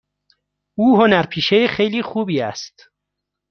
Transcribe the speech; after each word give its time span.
او 0.77 0.97
هنرپیشه 0.97 1.67
خیلی 1.67 2.01
خوبی 2.01 2.41
است. 2.41 2.89